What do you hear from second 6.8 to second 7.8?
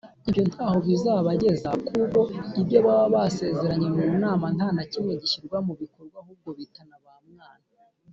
ba mwana.